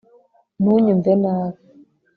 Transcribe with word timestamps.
ntunyumve 0.61 1.11
nabi 1.21 1.59